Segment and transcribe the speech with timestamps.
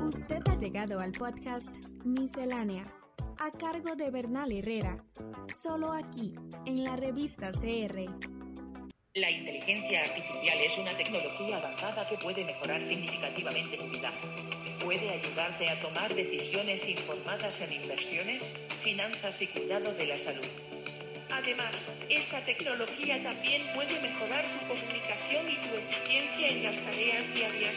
[0.00, 1.68] Usted ha llegado al podcast
[2.04, 2.84] Miscelánea,
[3.38, 5.04] a cargo de Bernal Herrera,
[5.62, 6.34] solo aquí,
[6.66, 8.06] en la revista CR.
[9.14, 14.12] La inteligencia artificial es una tecnología avanzada que puede mejorar significativamente tu vida.
[14.84, 20.73] Puede ayudarte a tomar decisiones informadas en inversiones, finanzas y cuidado de la salud.
[21.36, 27.74] Además, esta tecnología también puede mejorar tu comunicación y tu eficiencia en las tareas diarias.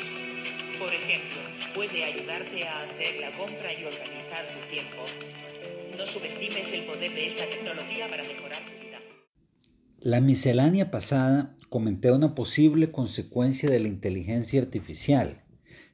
[0.78, 1.42] Por ejemplo,
[1.74, 5.02] puede ayudarte a hacer la compra y organizar tu tiempo.
[5.98, 9.00] No subestimes el poder de esta tecnología para mejorar tu vida.
[10.02, 15.44] La miscelánea pasada comenté una posible consecuencia de la inteligencia artificial,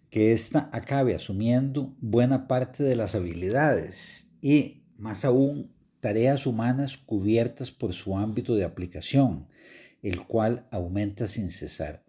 [0.09, 7.71] que ésta acabe asumiendo buena parte de las habilidades y, más aún, tareas humanas cubiertas
[7.71, 9.47] por su ámbito de aplicación,
[10.01, 12.03] el cual aumenta sin cesar.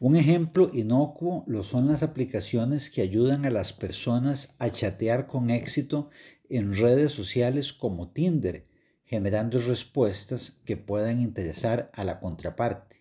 [0.00, 5.50] Un ejemplo inocuo lo son las aplicaciones que ayudan a las personas a chatear con
[5.50, 6.10] éxito
[6.48, 8.66] en redes sociales como Tinder,
[9.04, 12.96] generando respuestas que puedan interesar a la contraparte.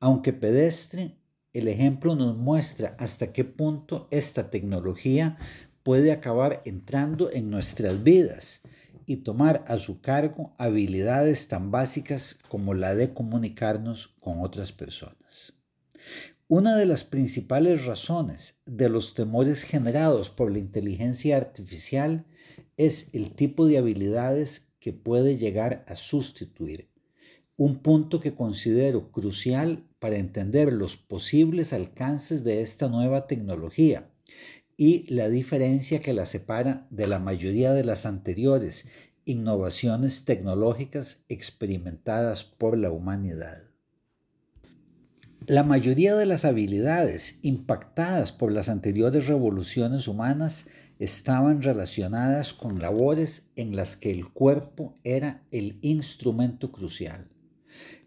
[0.00, 1.18] Aunque pedestre,
[1.52, 5.36] el ejemplo nos muestra hasta qué punto esta tecnología
[5.82, 8.62] puede acabar entrando en nuestras vidas
[9.06, 15.54] y tomar a su cargo habilidades tan básicas como la de comunicarnos con otras personas.
[16.48, 22.26] Una de las principales razones de los temores generados por la inteligencia artificial
[22.76, 26.88] es el tipo de habilidades que puede llegar a sustituir,
[27.56, 34.08] un punto que considero crucial para entender los posibles alcances de esta nueva tecnología
[34.76, 38.86] y la diferencia que la separa de la mayoría de las anteriores
[39.24, 43.56] innovaciones tecnológicas experimentadas por la humanidad.
[45.46, 50.66] La mayoría de las habilidades impactadas por las anteriores revoluciones humanas
[50.98, 57.28] estaban relacionadas con labores en las que el cuerpo era el instrumento crucial.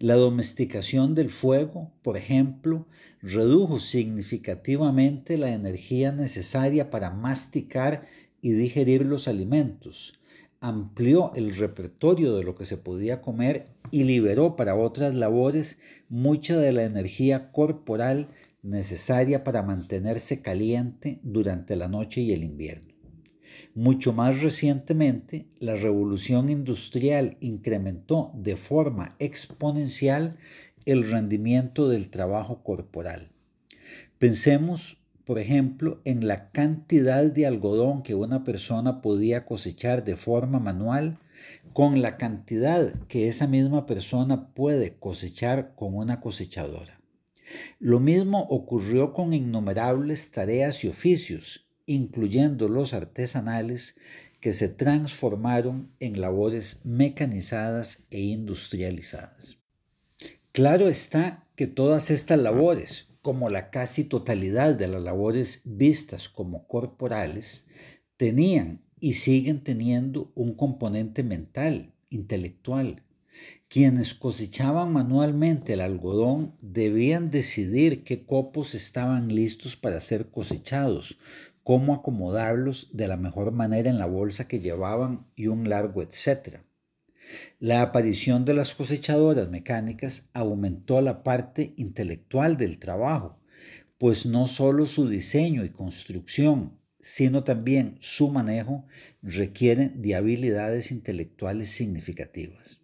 [0.01, 2.87] La domesticación del fuego, por ejemplo,
[3.21, 8.07] redujo significativamente la energía necesaria para masticar
[8.41, 10.17] y digerir los alimentos,
[10.61, 16.57] amplió el repertorio de lo que se podía comer y liberó para otras labores mucha
[16.57, 18.29] de la energía corporal
[18.63, 22.88] necesaria para mantenerse caliente durante la noche y el invierno.
[23.75, 30.37] Mucho más recientemente, la revolución industrial incrementó de forma exponencial
[30.85, 33.29] el rendimiento del trabajo corporal.
[34.17, 40.59] Pensemos, por ejemplo, en la cantidad de algodón que una persona podía cosechar de forma
[40.59, 41.19] manual
[41.73, 46.99] con la cantidad que esa misma persona puede cosechar con una cosechadora.
[47.79, 53.95] Lo mismo ocurrió con innumerables tareas y oficios incluyendo los artesanales,
[54.39, 59.57] que se transformaron en labores mecanizadas e industrializadas.
[60.53, 66.67] Claro está que todas estas labores, como la casi totalidad de las labores vistas como
[66.67, 67.67] corporales,
[68.17, 73.03] tenían y siguen teniendo un componente mental, intelectual.
[73.67, 81.19] Quienes cosechaban manualmente el algodón debían decidir qué copos estaban listos para ser cosechados,
[81.69, 86.65] cómo acomodarlos de la mejor manera en la bolsa que llevaban y un largo etcétera.
[87.59, 93.37] La aparición de las cosechadoras mecánicas aumentó la parte intelectual del trabajo,
[93.99, 98.87] pues no solo su diseño y construcción, sino también su manejo
[99.21, 102.81] requieren de habilidades intelectuales significativas.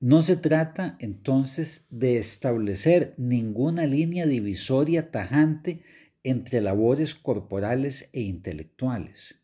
[0.00, 5.84] No se trata entonces de establecer ninguna línea divisoria tajante
[6.24, 9.40] entre labores corporales e intelectuales.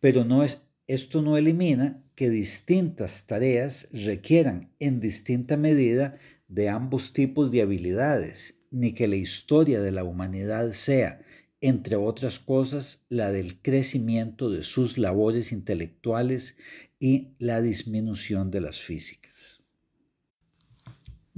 [0.00, 6.16] Pero no es, esto no elimina que distintas tareas requieran en distinta medida
[6.48, 11.20] de ambos tipos de habilidades, ni que la historia de la humanidad sea,
[11.60, 16.56] entre otras cosas, la del crecimiento de sus labores intelectuales
[16.98, 19.27] y la disminución de las físicas.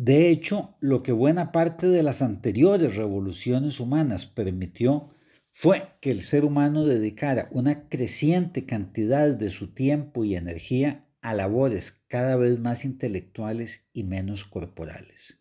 [0.02, 5.11] De hecho, lo que buena parte de las anteriores revoluciones humanas permitió
[5.50, 11.35] fue que el ser humano dedicara una creciente cantidad de su tiempo y energía a
[11.35, 15.38] labores cada vez más intelectuales y menos corporales.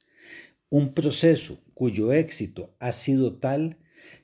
[0.70, 3.78] Un proceso cuyo éxito ha sido tal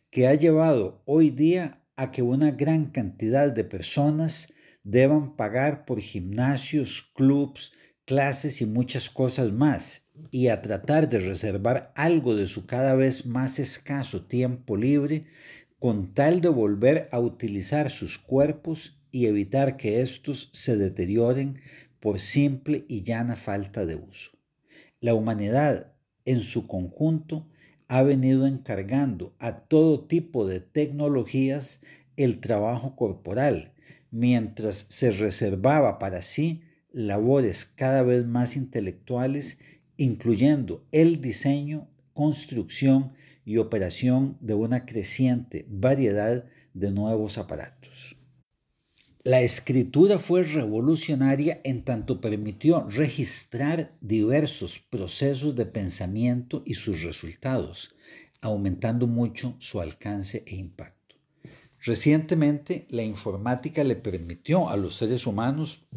[0.10, 4.50] que ha llevado hoy día a que una gran cantidad de personas
[4.84, 7.72] deban pagar por gimnasios, clubs,
[8.06, 13.25] clases y muchas cosas más, y a tratar de reservar algo de su cada vez
[13.25, 15.25] más escaso tiempo libre
[15.80, 21.60] con tal de volver a utilizar sus cuerpos y evitar que éstos se deterioren
[22.00, 24.31] por simple y llana falta de uso.
[25.00, 25.94] La humanidad
[26.24, 27.48] en su conjunto
[27.88, 31.81] ha venido encargando a todo tipo de tecnologías
[32.18, 33.74] el trabajo corporal,
[34.12, 36.62] mientras se reservaba para sí
[36.95, 39.59] labores cada vez más intelectuales,
[39.97, 43.12] incluyendo el diseño, construcción
[43.44, 48.15] y operación de una creciente variedad de nuevos aparatos.
[49.25, 57.94] La escritura fue revolucionaria en tanto permitió registrar diversos procesos de pensamiento y sus resultados,
[58.39, 61.15] aumentando mucho su alcance e impacto.
[61.81, 65.88] Recientemente, la informática le permitió a los seres humanos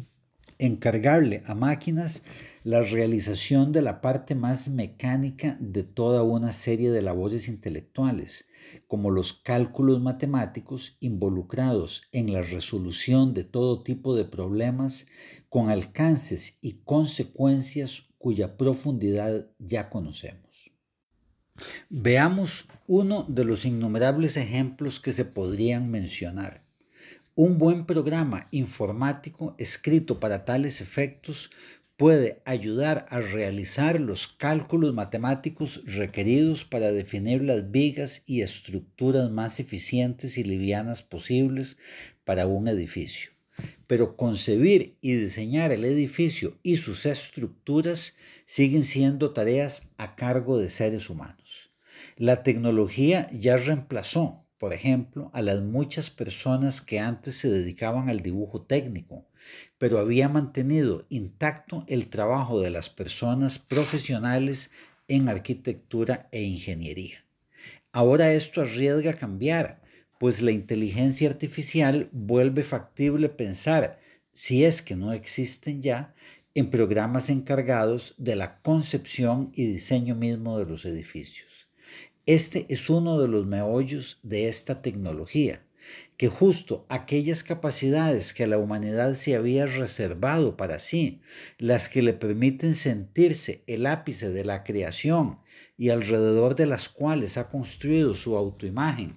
[0.59, 2.21] encargarle a máquinas
[2.63, 8.49] la realización de la parte más mecánica de toda una serie de labores intelectuales,
[8.87, 15.07] como los cálculos matemáticos involucrados en la resolución de todo tipo de problemas
[15.47, 20.71] con alcances y consecuencias cuya profundidad ya conocemos.
[21.89, 26.68] Veamos uno de los innumerables ejemplos que se podrían mencionar.
[27.41, 31.49] Un buen programa informático escrito para tales efectos
[31.95, 39.61] puede ayudar a realizar los cálculos matemáticos requeridos para definir las vigas y estructuras más
[39.61, 41.77] eficientes y livianas posibles
[42.25, 43.31] para un edificio.
[43.87, 50.69] Pero concebir y diseñar el edificio y sus estructuras siguen siendo tareas a cargo de
[50.69, 51.71] seres humanos.
[52.17, 58.19] La tecnología ya reemplazó por ejemplo, a las muchas personas que antes se dedicaban al
[58.19, 59.25] dibujo técnico,
[59.77, 64.71] pero había mantenido intacto el trabajo de las personas profesionales
[65.07, 67.17] en arquitectura e ingeniería.
[67.93, 69.81] Ahora esto arriesga a cambiar,
[70.19, 73.99] pues la inteligencia artificial vuelve factible pensar,
[74.33, 76.13] si es que no existen ya,
[76.53, 81.58] en programas encargados de la concepción y diseño mismo de los edificios.
[82.25, 85.63] Este es uno de los meollos de esta tecnología,
[86.17, 91.21] que justo aquellas capacidades que la humanidad se había reservado para sí,
[91.57, 95.39] las que le permiten sentirse el ápice de la creación
[95.77, 99.13] y alrededor de las cuales ha construido su autoimagen,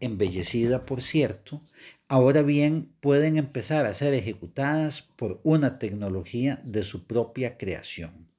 [0.00, 1.62] embellecida por cierto,
[2.06, 8.31] ahora bien pueden empezar a ser ejecutadas por una tecnología de su propia creación.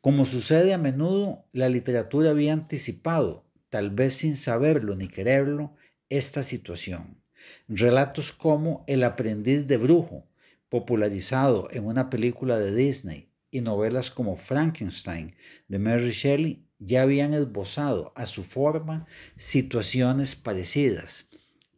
[0.00, 5.74] Como sucede a menudo, la literatura había anticipado, tal vez sin saberlo ni quererlo,
[6.08, 7.22] esta situación.
[7.68, 10.26] Relatos como El aprendiz de brujo,
[10.68, 15.34] popularizado en una película de Disney, y novelas como Frankenstein
[15.68, 19.06] de Mary Shelley ya habían esbozado a su forma
[19.36, 21.28] situaciones parecidas.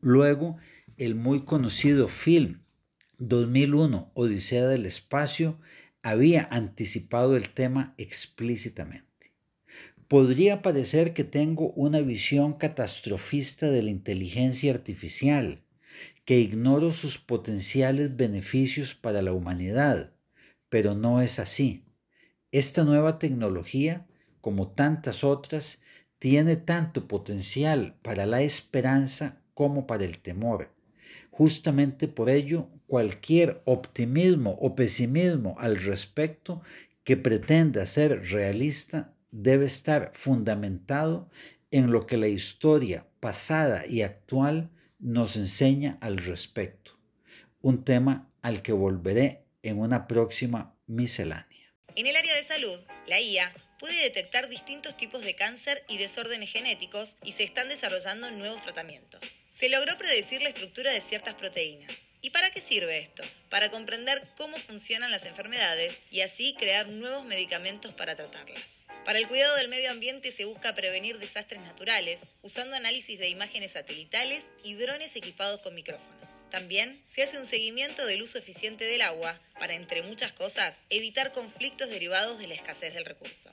[0.00, 0.58] Luego,
[0.96, 2.60] el muy conocido film
[3.18, 5.58] 2001 Odisea del Espacio
[6.02, 9.32] había anticipado el tema explícitamente.
[10.08, 15.62] Podría parecer que tengo una visión catastrofista de la inteligencia artificial,
[16.24, 20.12] que ignoro sus potenciales beneficios para la humanidad,
[20.68, 21.84] pero no es así.
[22.50, 24.06] Esta nueva tecnología,
[24.40, 25.80] como tantas otras,
[26.18, 30.72] tiene tanto potencial para la esperanza como para el temor.
[31.30, 36.60] Justamente por ello cualquier optimismo o pesimismo al respecto
[37.04, 41.30] que pretenda ser realista debe estar fundamentado
[41.70, 44.68] en lo que la historia pasada y actual
[44.98, 47.00] nos enseña al respecto,
[47.62, 51.74] un tema al que volveré en una próxima miscelánea.
[51.96, 56.52] En el área de salud, la IA puede detectar distintos tipos de cáncer y desórdenes
[56.52, 59.44] genéticos y se están desarrollando nuevos tratamientos.
[59.50, 61.90] Se logró predecir la estructura de ciertas proteínas.
[62.20, 63.24] ¿Y para qué sirve esto?
[63.50, 68.86] Para comprender cómo funcionan las enfermedades y así crear nuevos medicamentos para tratarlas.
[69.04, 73.72] Para el cuidado del medio ambiente se busca prevenir desastres naturales usando análisis de imágenes
[73.72, 76.48] satelitales y drones equipados con micrófonos.
[76.52, 81.32] También se hace un seguimiento del uso eficiente del agua para, entre muchas cosas, evitar
[81.32, 83.52] conflictos derivados de la escasez del recurso.